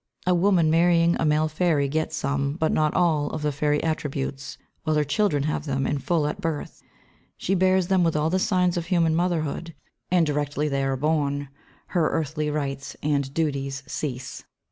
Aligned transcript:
A 0.25 0.33
woman 0.33 0.71
marrying 0.71 1.15
a 1.19 1.25
male 1.27 1.47
fairy 1.47 1.87
gets 1.87 2.15
some, 2.15 2.53
but 2.53 2.71
not 2.71 2.95
all, 2.95 3.29
of 3.29 3.43
the 3.43 3.51
fairy 3.51 3.83
attributes, 3.83 4.57
while 4.83 4.95
her 4.95 5.03
children 5.03 5.43
have 5.43 5.65
them 5.67 5.85
in 5.85 5.99
full 5.99 6.25
at 6.25 6.41
birth. 6.41 6.81
She 7.37 7.53
bears 7.53 7.85
them 7.85 8.03
with 8.03 8.15
all 8.15 8.31
the 8.31 8.39
signs 8.39 8.77
of 8.77 8.87
human 8.87 9.13
motherhood, 9.13 9.75
and 10.09 10.25
directly 10.25 10.67
they 10.67 10.83
are 10.83 10.97
born 10.97 11.49
her 11.89 12.09
earthly 12.09 12.49
rights 12.49 12.95
and 13.03 13.31
duties 13.31 13.83
cease. 13.85 14.43